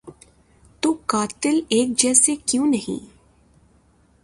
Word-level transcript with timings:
تو 0.83 0.91
قاتل 1.05 1.59
ایک 1.69 1.97
جیسے 1.97 2.35
کیوں 2.45 2.67
نہیں؟ 2.67 3.05